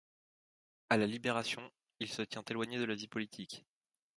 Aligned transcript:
À 0.89 0.97
la 0.97 1.05
libération, 1.05 1.61
il 1.99 2.11
se 2.11 2.23
tient 2.23 2.41
éloigné 2.49 2.79
de 2.79 2.85
la 2.85 2.95
vie 2.95 3.07
politique. 3.07 3.67